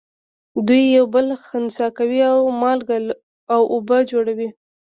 [0.67, 2.97] دوی یو بل خنثی کوي او مالګه
[3.53, 4.49] او اوبه جوړوي.